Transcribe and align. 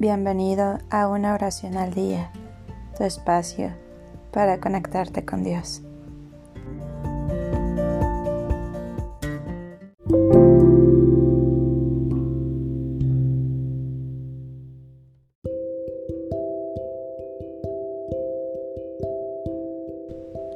Bienvenido 0.00 0.78
a 0.88 1.08
una 1.08 1.34
oración 1.34 1.76
al 1.76 1.92
día, 1.92 2.32
tu 2.96 3.04
espacio 3.04 3.70
para 4.32 4.58
conectarte 4.58 5.26
con 5.26 5.44
Dios. 5.44 5.82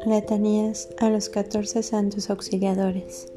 Letanías 0.07 0.89
a 0.97 1.11
los 1.11 1.29
14 1.29 1.83
santos 1.83 2.31
auxiliadores. 2.31 3.34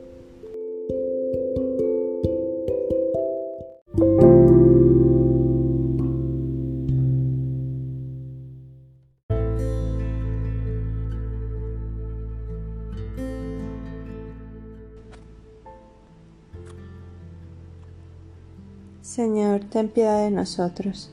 Señor, 19.18 19.62
ten 19.62 19.88
piedad 19.88 20.24
de 20.24 20.30
nosotros. 20.30 21.10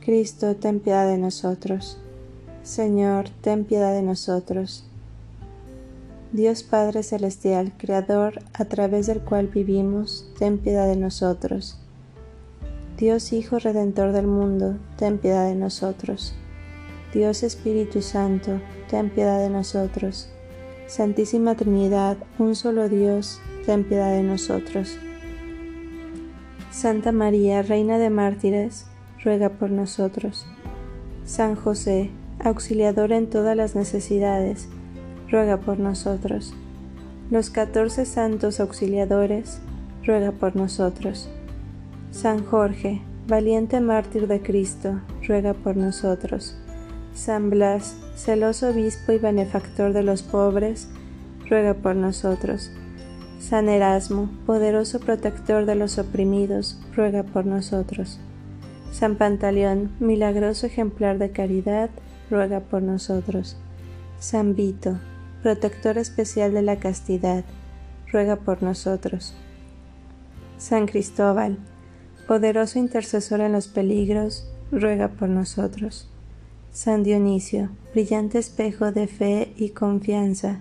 Cristo, 0.00 0.56
ten 0.56 0.80
piedad 0.80 1.06
de 1.06 1.18
nosotros. 1.18 1.96
Señor, 2.64 3.28
ten 3.42 3.64
piedad 3.64 3.94
de 3.94 4.02
nosotros. 4.02 4.84
Dios 6.32 6.64
Padre 6.64 7.04
Celestial, 7.04 7.74
Creador, 7.78 8.42
a 8.52 8.64
través 8.64 9.06
del 9.06 9.20
cual 9.20 9.46
vivimos, 9.46 10.28
ten 10.36 10.58
piedad 10.58 10.88
de 10.88 10.96
nosotros. 10.96 11.78
Dios 12.98 13.32
Hijo 13.32 13.60
Redentor 13.60 14.10
del 14.10 14.26
mundo, 14.26 14.78
ten 14.96 15.18
piedad 15.18 15.46
de 15.46 15.54
nosotros. 15.54 16.34
Dios 17.14 17.44
Espíritu 17.44 18.02
Santo, 18.02 18.60
ten 18.90 19.10
piedad 19.10 19.38
de 19.38 19.48
nosotros. 19.48 20.28
Santísima 20.88 21.54
Trinidad, 21.54 22.16
un 22.40 22.56
solo 22.56 22.88
Dios, 22.88 23.40
ten 23.64 23.84
piedad 23.84 24.10
de 24.10 24.24
nosotros. 24.24 24.98
Santa 26.72 27.12
María, 27.12 27.60
Reina 27.60 27.98
de 27.98 28.08
Mártires, 28.08 28.86
ruega 29.22 29.50
por 29.50 29.70
nosotros. 29.70 30.46
San 31.26 31.54
José, 31.54 32.10
auxiliador 32.40 33.12
en 33.12 33.28
todas 33.28 33.54
las 33.54 33.76
necesidades, 33.76 34.68
ruega 35.30 35.58
por 35.58 35.78
nosotros. 35.78 36.54
Los 37.30 37.50
catorce 37.50 38.06
santos 38.06 38.58
auxiliadores, 38.58 39.60
ruega 40.02 40.32
por 40.32 40.56
nosotros. 40.56 41.28
San 42.10 42.42
Jorge, 42.42 43.02
valiente 43.28 43.78
mártir 43.80 44.26
de 44.26 44.40
Cristo, 44.40 44.98
ruega 45.28 45.52
por 45.52 45.76
nosotros. 45.76 46.56
San 47.12 47.50
Blas, 47.50 47.98
celoso 48.16 48.70
obispo 48.70 49.12
y 49.12 49.18
benefactor 49.18 49.92
de 49.92 50.04
los 50.04 50.22
pobres, 50.22 50.88
ruega 51.50 51.74
por 51.74 51.96
nosotros. 51.96 52.70
San 53.42 53.68
Erasmo, 53.68 54.30
poderoso 54.46 55.00
protector 55.00 55.66
de 55.66 55.74
los 55.74 55.98
oprimidos, 55.98 56.78
ruega 56.94 57.24
por 57.24 57.44
nosotros. 57.44 58.20
San 58.92 59.16
Pantaleón, 59.16 59.90
milagroso 59.98 60.66
ejemplar 60.66 61.18
de 61.18 61.32
caridad, 61.32 61.90
ruega 62.30 62.60
por 62.60 62.82
nosotros. 62.82 63.56
San 64.20 64.54
Vito, 64.54 65.00
protector 65.42 65.98
especial 65.98 66.54
de 66.54 66.62
la 66.62 66.76
castidad, 66.76 67.44
ruega 68.12 68.36
por 68.36 68.62
nosotros. 68.62 69.34
San 70.56 70.86
Cristóbal, 70.86 71.58
poderoso 72.28 72.78
intercesor 72.78 73.40
en 73.40 73.52
los 73.52 73.66
peligros, 73.66 74.48
ruega 74.70 75.08
por 75.08 75.28
nosotros. 75.28 76.08
San 76.70 77.02
Dionisio, 77.02 77.70
brillante 77.92 78.38
espejo 78.38 78.92
de 78.92 79.08
fe 79.08 79.52
y 79.56 79.70
confianza, 79.70 80.60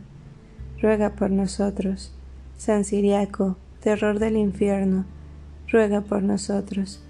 ruega 0.81 1.11
por 1.11 1.29
nosotros. 1.29 2.11
San 2.61 2.85
Siriaco, 2.85 3.57
terror 3.79 4.19
del 4.19 4.37
infierno, 4.37 5.05
ruega 5.67 6.01
por 6.01 6.21
nosotros. 6.21 7.01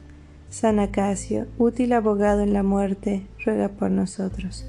San 0.49 0.79
Acacio, 0.79 1.45
útil 1.57 1.91
abogado 1.91 2.39
en 2.39 2.53
la 2.53 2.63
muerte, 2.63 3.27
ruega 3.43 3.67
por 3.67 3.91
nosotros. 3.91 4.65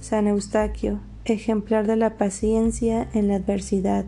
San 0.00 0.26
Eustaquio, 0.26 1.00
ejemplar 1.26 1.86
de 1.86 1.96
la 1.96 2.16
paciencia 2.16 3.06
en 3.12 3.28
la 3.28 3.34
adversidad, 3.34 4.06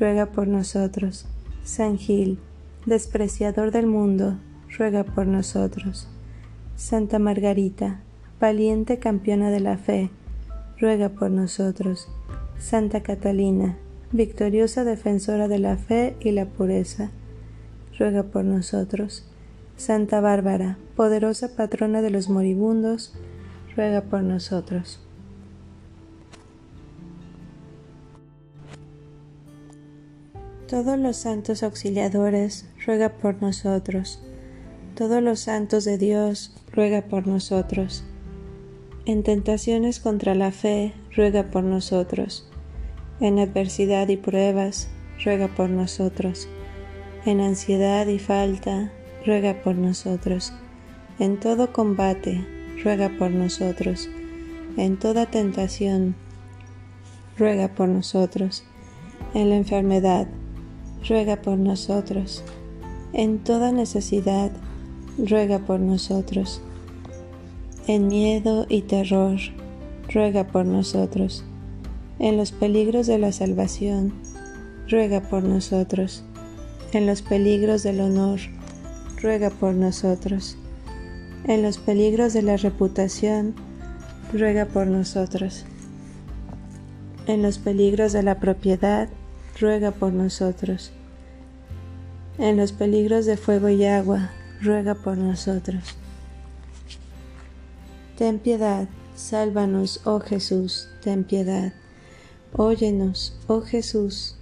ruega 0.00 0.26
por 0.26 0.48
nosotros. 0.48 1.28
San 1.62 1.96
Gil, 1.96 2.40
despreciador 2.84 3.70
del 3.70 3.86
mundo, 3.86 4.40
ruega 4.76 5.04
por 5.04 5.28
nosotros. 5.28 6.08
Santa 6.74 7.20
Margarita, 7.20 8.00
valiente 8.40 8.98
campeona 8.98 9.50
de 9.50 9.60
la 9.60 9.78
fe, 9.78 10.10
ruega 10.80 11.10
por 11.10 11.30
nosotros. 11.30 12.08
Santa 12.58 13.04
Catalina, 13.04 13.78
victoriosa 14.12 14.84
defensora 14.84 15.48
de 15.48 15.58
la 15.58 15.76
fe 15.76 16.16
y 16.20 16.30
la 16.30 16.46
pureza, 16.46 17.10
ruega 17.98 18.22
por 18.22 18.44
nosotros. 18.44 19.24
Santa 19.76 20.20
Bárbara, 20.20 20.78
poderosa 20.94 21.54
patrona 21.54 22.02
de 22.02 22.10
los 22.10 22.28
moribundos, 22.28 23.14
ruega 23.74 24.02
por 24.02 24.22
nosotros. 24.22 25.00
Todos 30.68 30.98
los 30.98 31.16
santos 31.16 31.62
auxiliadores, 31.62 32.66
ruega 32.84 33.10
por 33.10 33.40
nosotros. 33.40 34.20
Todos 34.96 35.22
los 35.22 35.40
santos 35.40 35.84
de 35.84 35.98
Dios, 35.98 36.56
ruega 36.72 37.02
por 37.02 37.26
nosotros. 37.26 38.02
En 39.04 39.22
tentaciones 39.22 40.00
contra 40.00 40.34
la 40.34 40.50
fe, 40.50 40.94
ruega 41.14 41.44
por 41.44 41.62
nosotros 41.62 42.48
en 43.20 43.38
adversidad 43.38 44.08
y 44.08 44.16
pruebas, 44.16 44.88
ruega 45.24 45.48
por 45.48 45.70
nosotros. 45.70 46.48
En 47.24 47.40
ansiedad 47.40 48.06
y 48.06 48.18
falta, 48.18 48.92
ruega 49.24 49.62
por 49.62 49.74
nosotros. 49.74 50.52
En 51.18 51.40
todo 51.40 51.72
combate, 51.72 52.46
ruega 52.84 53.10
por 53.18 53.30
nosotros. 53.30 54.08
En 54.76 54.98
toda 54.98 55.26
tentación, 55.26 56.14
ruega 57.38 57.68
por 57.68 57.88
nosotros. 57.88 58.64
En 59.32 59.48
la 59.48 59.56
enfermedad, 59.56 60.28
ruega 61.08 61.36
por 61.36 61.56
nosotros. 61.56 62.44
En 63.14 63.38
toda 63.38 63.72
necesidad, 63.72 64.50
ruega 65.16 65.60
por 65.60 65.80
nosotros. 65.80 66.60
En 67.86 68.08
miedo 68.08 68.66
y 68.68 68.82
terror, 68.82 69.38
ruega 70.12 70.46
por 70.46 70.66
nosotros 70.66 71.44
en 72.18 72.36
los 72.36 72.52
peligros 72.52 73.06
de 73.06 73.18
la 73.18 73.32
salvación, 73.32 74.12
ruega 74.88 75.20
por 75.20 75.42
nosotros. 75.42 76.24
En 76.92 77.06
los 77.06 77.22
peligros 77.22 77.82
del 77.82 78.00
honor, 78.00 78.40
ruega 79.20 79.50
por 79.50 79.74
nosotros. 79.74 80.56
En 81.44 81.62
los 81.62 81.78
peligros 81.78 82.32
de 82.32 82.42
la 82.42 82.56
reputación, 82.56 83.54
ruega 84.32 84.66
por 84.66 84.86
nosotros. 84.86 85.64
En 87.26 87.42
los 87.42 87.58
peligros 87.58 88.12
de 88.12 88.22
la 88.22 88.38
propiedad, 88.38 89.08
ruega 89.60 89.90
por 89.90 90.12
nosotros. 90.12 90.92
En 92.38 92.56
los 92.56 92.72
peligros 92.72 93.26
de 93.26 93.36
fuego 93.36 93.68
y 93.68 93.84
agua, 93.84 94.30
ruega 94.62 94.94
por 94.94 95.18
nosotros. 95.18 95.96
Ten 98.16 98.38
piedad, 98.38 98.88
sálvanos, 99.14 100.00
oh 100.04 100.20
Jesús, 100.20 100.88
ten 101.02 101.24
piedad. 101.24 101.72
Óyenos, 102.58 103.34
oh 103.48 103.60
Jesús, 103.60 104.34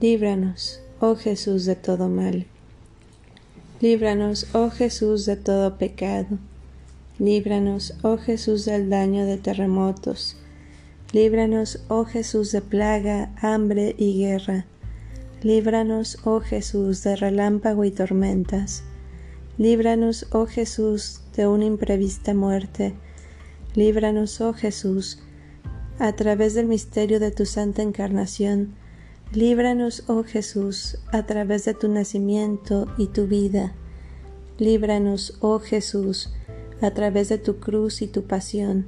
líbranos, 0.00 0.80
oh 0.98 1.14
Jesús, 1.14 1.64
de 1.64 1.76
todo 1.76 2.08
mal. 2.08 2.44
Líbranos, 3.80 4.48
oh 4.52 4.68
Jesús, 4.68 5.24
de 5.24 5.36
todo 5.36 5.78
pecado. 5.78 6.38
Líbranos, 7.20 7.94
oh 8.02 8.18
Jesús, 8.18 8.64
del 8.64 8.90
daño 8.90 9.24
de 9.26 9.38
terremotos. 9.38 10.36
Líbranos, 11.12 11.84
oh 11.86 12.04
Jesús, 12.04 12.50
de 12.50 12.62
plaga, 12.62 13.32
hambre 13.40 13.94
y 13.96 14.18
guerra. 14.18 14.66
Líbranos, 15.44 16.18
oh 16.24 16.40
Jesús, 16.40 17.04
de 17.04 17.14
relámpago 17.14 17.84
y 17.84 17.92
tormentas. 17.92 18.82
Líbranos, 19.56 20.26
oh 20.32 20.46
Jesús, 20.46 21.20
de 21.36 21.46
una 21.46 21.64
imprevista 21.64 22.34
muerte. 22.34 22.94
Líbranos, 23.76 24.40
oh 24.40 24.52
Jesús, 24.52 25.20
a 25.98 26.12
través 26.12 26.54
del 26.54 26.66
misterio 26.66 27.20
de 27.20 27.30
tu 27.30 27.46
santa 27.46 27.82
encarnación, 27.82 28.74
líbranos, 29.32 30.04
oh 30.08 30.24
Jesús, 30.24 30.98
a 31.12 31.24
través 31.24 31.64
de 31.64 31.74
tu 31.74 31.88
nacimiento 31.88 32.86
y 32.98 33.06
tu 33.06 33.26
vida. 33.26 33.74
Líbranos, 34.58 35.36
oh 35.40 35.58
Jesús, 35.58 36.30
a 36.80 36.90
través 36.90 37.28
de 37.28 37.38
tu 37.38 37.58
cruz 37.58 38.02
y 38.02 38.06
tu 38.06 38.24
pasión. 38.24 38.86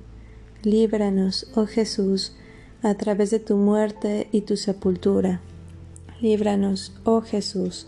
Líbranos, 0.62 1.46
oh 1.54 1.66
Jesús, 1.66 2.32
a 2.82 2.94
través 2.94 3.30
de 3.30 3.38
tu 3.38 3.56
muerte 3.56 4.28
y 4.32 4.42
tu 4.42 4.56
sepultura. 4.56 5.40
Líbranos, 6.20 6.92
oh 7.04 7.22
Jesús, 7.22 7.86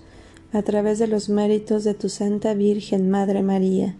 a 0.52 0.62
través 0.62 0.98
de 0.98 1.06
los 1.06 1.28
méritos 1.28 1.84
de 1.84 1.94
tu 1.94 2.08
Santa 2.08 2.54
Virgen 2.54 3.10
Madre 3.10 3.42
María. 3.42 3.94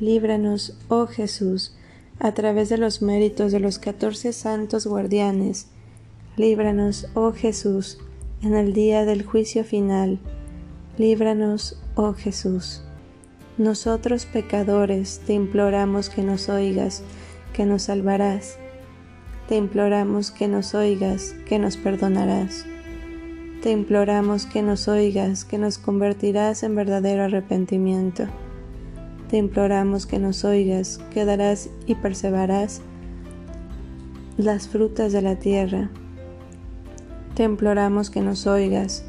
Líbranos, 0.00 0.74
oh 0.88 1.06
Jesús, 1.06 1.74
a 2.22 2.32
través 2.32 2.68
de 2.68 2.78
los 2.78 3.02
méritos 3.02 3.50
de 3.50 3.58
los 3.58 3.80
catorce 3.80 4.32
santos 4.32 4.86
guardianes. 4.86 5.66
Líbranos, 6.36 7.08
oh 7.14 7.32
Jesús, 7.32 7.98
en 8.42 8.54
el 8.54 8.72
día 8.72 9.04
del 9.04 9.24
juicio 9.24 9.64
final. 9.64 10.20
Líbranos, 10.98 11.82
oh 11.96 12.12
Jesús. 12.14 12.84
Nosotros 13.58 14.24
pecadores 14.24 15.20
te 15.26 15.32
imploramos 15.34 16.10
que 16.10 16.22
nos 16.22 16.48
oigas, 16.48 17.02
que 17.52 17.66
nos 17.66 17.82
salvarás. 17.82 18.56
Te 19.48 19.56
imploramos 19.56 20.30
que 20.30 20.46
nos 20.46 20.76
oigas, 20.76 21.34
que 21.48 21.58
nos 21.58 21.76
perdonarás. 21.76 22.64
Te 23.62 23.72
imploramos 23.72 24.46
que 24.46 24.62
nos 24.62 24.86
oigas, 24.86 25.44
que 25.44 25.58
nos 25.58 25.76
convertirás 25.76 26.62
en 26.62 26.76
verdadero 26.76 27.24
arrepentimiento. 27.24 28.28
Te 29.32 29.38
imploramos 29.38 30.06
que 30.06 30.20
nos 30.20 30.44
oigas, 30.44 31.00
que 31.10 31.24
darás 31.24 31.68
y 31.86 31.96
perseverarás 31.96 32.82
las 34.36 34.68
frutas 34.68 35.12
de 35.12 35.22
la 35.22 35.34
tierra. 35.40 35.90
Te 37.34 37.42
imploramos 37.42 38.10
que 38.10 38.20
nos 38.20 38.46
oigas, 38.46 39.04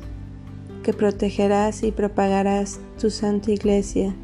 que 0.82 0.94
protegerás 0.94 1.84
y 1.84 1.92
propagarás 1.92 2.80
tu 3.00 3.12
santa 3.12 3.52
iglesia 3.52 4.16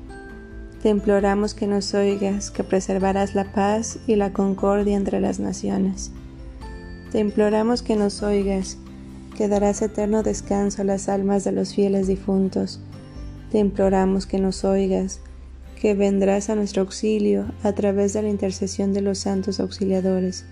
te 0.81 0.87
imploramos 0.87 1.53
que 1.53 1.67
nos 1.67 1.93
oigas, 1.93 2.51
que 2.51 2.63
preservarás 2.63 3.35
la 3.35 3.51
paz 3.51 3.99
y 4.07 4.15
la 4.15 4.31
concordia 4.31 4.95
entre 4.95 5.19
las 5.19 5.37
naciones. 5.37 6.11
Te 7.11 7.19
imploramos 7.19 7.81
que 7.81 7.97
nos 7.97 8.23
oigas, 8.23 8.77
que 9.35 9.49
darás 9.49 9.81
eterno 9.81 10.23
descanso 10.23 10.81
a 10.81 10.85
las 10.85 11.09
almas 11.09 11.43
de 11.43 11.51
los 11.51 11.75
fieles 11.75 12.07
difuntos. 12.07 12.79
Te 13.51 13.59
imploramos 13.59 14.25
que 14.25 14.39
nos 14.39 14.63
oigas, 14.63 15.19
que 15.79 15.93
vendrás 15.95 16.49
a 16.49 16.55
nuestro 16.55 16.81
auxilio 16.81 17.45
a 17.63 17.71
través 17.73 18.13
de 18.13 18.21
la 18.21 18.29
intercesión 18.29 18.93
de 18.93 19.01
los 19.01 19.19
santos 19.19 19.59
auxiliadores. 19.59 20.45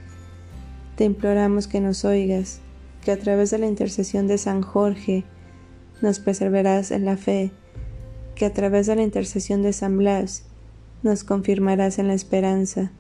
Te 0.95 1.03
imploramos 1.03 1.67
que 1.67 1.81
nos 1.81 2.05
oigas, 2.05 2.61
que 3.03 3.11
a 3.11 3.19
través 3.19 3.51
de 3.51 3.59
la 3.59 3.67
intercesión 3.67 4.27
de 4.27 4.37
San 4.37 4.61
Jorge 4.61 5.25
nos 6.01 6.19
preservarás 6.19 6.91
en 6.91 7.05
la 7.05 7.17
fe 7.17 7.51
que 8.37 8.45
a 8.45 8.53
través 8.53 8.85
de 8.85 8.95
la 8.95 9.01
intercesión 9.01 9.63
de 9.63 9.73
San 9.73 9.97
Blas 9.97 10.43
nos 11.01 11.23
confirmarás 11.23 11.97
en 11.97 12.07
la 12.07 12.13
esperanza, 12.13 12.91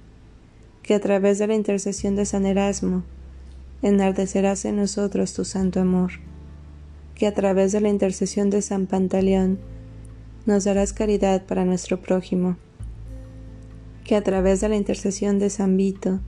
que 0.81 0.95
a 0.95 0.99
través 0.99 1.37
de 1.37 1.45
la 1.45 1.53
intercesión 1.53 2.15
de 2.15 2.25
San 2.25 2.47
Erasmo 2.47 3.03
enardecerás 3.83 4.65
en 4.65 4.77
nosotros 4.77 5.33
tu 5.33 5.45
santo 5.45 5.79
amor, 5.79 6.13
que 7.13 7.27
a 7.27 7.35
través 7.35 7.71
de 7.71 7.81
la 7.81 7.89
intercesión 7.89 8.49
de 8.49 8.63
San 8.63 8.87
Pantaleón 8.87 9.59
nos 10.47 10.63
darás 10.63 10.93
caridad 10.93 11.45
para 11.45 11.65
nuestro 11.65 12.01
prójimo, 12.01 12.55
que 14.05 14.15
a 14.15 14.23
través 14.23 14.61
de 14.61 14.69
la 14.69 14.77
intercesión 14.77 15.39
de 15.39 15.49
San 15.49 15.75
Vito 15.75 16.21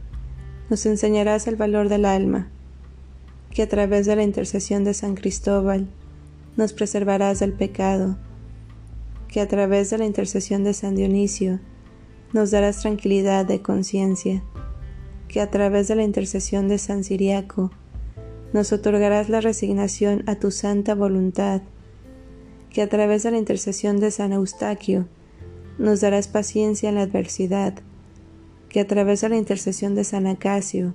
nos 0.69 0.85
enseñarás 0.85 1.47
el 1.47 1.55
valor 1.55 1.87
del 1.87 2.03
alma, 2.03 2.49
que 3.51 3.63
a 3.63 3.69
través 3.69 4.05
de 4.05 4.17
la 4.17 4.23
intercesión 4.23 4.83
de 4.83 4.93
San 4.93 5.15
Cristóbal 5.15 5.87
nos 6.57 6.73
preservarás 6.73 7.39
del 7.39 7.53
pecado, 7.53 8.17
que 9.29 9.39
a 9.39 9.47
través 9.47 9.89
de 9.89 9.99
la 9.99 10.05
intercesión 10.05 10.65
de 10.65 10.73
San 10.73 10.95
Dionisio 10.95 11.61
nos 12.33 12.51
darás 12.51 12.81
tranquilidad 12.81 13.45
de 13.45 13.61
conciencia, 13.61 14.43
que 15.29 15.39
a 15.39 15.49
través 15.49 15.87
de 15.87 15.95
la 15.95 16.03
intercesión 16.03 16.67
de 16.67 16.77
San 16.77 17.05
Siriaco 17.05 17.71
nos 18.51 18.73
otorgarás 18.73 19.29
la 19.29 19.39
resignación 19.39 20.23
a 20.27 20.35
tu 20.35 20.51
santa 20.51 20.93
voluntad, 20.93 21.61
que 22.69 22.81
a 22.81 22.89
través 22.89 23.23
de 23.23 23.31
la 23.31 23.37
intercesión 23.37 23.99
de 23.99 24.11
San 24.11 24.33
Eustaquio 24.33 25.07
nos 25.77 26.01
darás 26.01 26.27
paciencia 26.27 26.89
en 26.89 26.95
la 26.95 27.03
adversidad, 27.03 27.75
que 28.69 28.79
a 28.79 28.87
través 28.87 29.21
de 29.21 29.29
la 29.29 29.37
intercesión 29.37 29.95
de 29.95 30.03
San 30.03 30.27
Acacio 30.27 30.93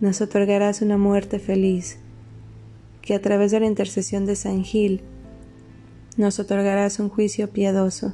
nos 0.00 0.20
otorgarás 0.20 0.82
una 0.82 0.98
muerte 0.98 1.38
feliz, 1.38 1.98
que 3.00 3.14
a 3.14 3.22
través 3.22 3.50
de 3.50 3.60
la 3.60 3.66
intercesión 3.66 4.26
de 4.26 4.36
San 4.36 4.64
Gil 4.64 5.02
nos 6.16 6.38
otorgarás 6.38 6.98
un 6.98 7.08
juicio 7.08 7.50
piadoso, 7.50 8.12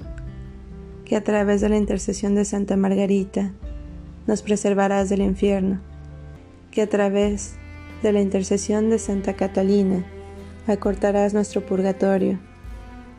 que 1.05 1.17
a 1.17 1.25
través 1.25 1.61
de 1.61 1.69
la 1.69 1.77
intercesión 1.77 2.35
de 2.35 2.45
Santa 2.45 2.77
Margarita 2.77 3.53
nos 4.27 4.43
preservarás 4.43 5.09
del 5.09 5.23
infierno, 5.23 5.81
que 6.71 6.83
a 6.83 6.89
través 6.89 7.55
de 8.03 8.13
la 8.13 8.21
intercesión 8.21 8.91
de 8.91 8.99
Santa 8.99 9.35
Catalina 9.35 10.05
acortarás 10.67 11.35
nuestro 11.35 11.65
purgatorio, 11.65 12.39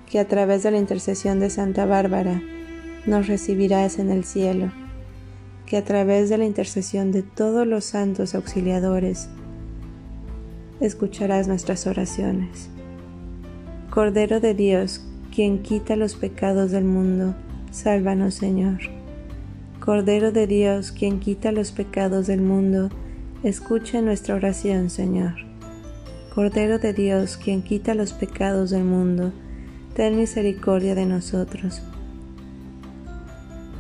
que 0.09 0.19
a 0.19 0.27
través 0.27 0.63
de 0.63 0.71
la 0.71 0.79
intercesión 0.79 1.39
de 1.39 1.49
Santa 1.49 1.85
Bárbara 1.85 2.41
nos 3.05 3.27
recibirás 3.27 3.99
en 3.99 4.09
el 4.09 4.25
cielo, 4.25 4.71
que 5.65 5.77
a 5.77 5.85
través 5.85 6.29
de 6.29 6.37
la 6.37 6.45
intercesión 6.45 7.11
de 7.11 7.21
todos 7.21 7.65
los 7.67 7.85
santos 7.85 8.33
auxiliadores 8.33 9.29
escucharás 10.79 11.47
nuestras 11.47 11.85
oraciones. 11.85 12.69
Cordero 13.91 14.39
de 14.39 14.53
Dios, 14.53 15.05
quien 15.33 15.61
quita 15.61 15.95
los 15.95 16.15
pecados 16.15 16.71
del 16.71 16.85
mundo, 16.85 17.35
sálvanos 17.71 18.33
Señor. 18.33 18.79
Cordero 19.79 20.31
de 20.31 20.47
Dios, 20.47 20.91
quien 20.91 21.19
quita 21.19 21.51
los 21.51 21.71
pecados 21.71 22.27
del 22.27 22.41
mundo, 22.41 22.89
escucha 23.43 24.01
nuestra 24.01 24.35
oración, 24.35 24.89
Señor. 24.89 25.35
Cordero 26.33 26.79
de 26.79 26.93
Dios, 26.93 27.37
quien 27.37 27.61
quita 27.61 27.93
los 27.93 28.13
pecados 28.13 28.69
del 28.69 28.83
mundo, 28.83 29.31
ten 29.99 30.15
misericordia 30.15 30.95
de 30.95 31.05
nosotros. 31.05 31.81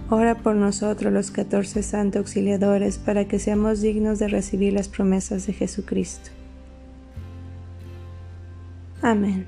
Ora 0.09 0.35
por 0.35 0.53
nosotros 0.53 1.13
los 1.13 1.31
catorce 1.31 1.81
santos 1.81 2.19
auxiliadores 2.19 2.97
para 2.97 3.23
que 3.23 3.39
seamos 3.39 3.79
dignos 3.79 4.19
de 4.19 4.27
recibir 4.27 4.73
las 4.73 4.89
promesas 4.89 5.47
de 5.47 5.53
Jesucristo. 5.53 6.31
Amén. 9.01 9.47